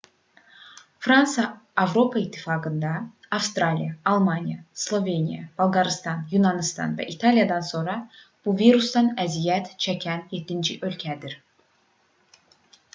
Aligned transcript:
fransa 1.05 1.43
avropa 1.83 2.17
i̇ttifaqında 2.23 2.93
avstriya 3.37 3.89
almaniya 4.13 4.59
sloveniya 4.85 5.43
bolqarıstan 5.61 6.25
yunanıstan 6.33 6.97
və 7.01 7.07
i̇taliyadan 7.15 7.67
sonra 7.69 7.99
bu 8.47 8.57
virusdan 8.65 9.13
əziyyət 9.27 9.73
çəkən 9.87 10.27
yeddinci 10.39 10.79
ölkədir 10.91 11.37